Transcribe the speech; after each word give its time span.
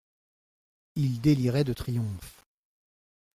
Il 0.95 1.21
délirait 1.21 1.63
de 1.63 1.73
triomphe. 1.73 2.43